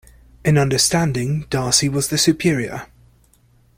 In 0.43 0.57
understanding, 0.57 1.45
Darcy 1.51 1.87
was 1.87 2.07
the 2.07 2.17
superior. 2.17 2.87